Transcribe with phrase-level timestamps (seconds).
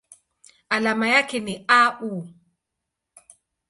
[0.69, 2.27] Alama yake ni Au.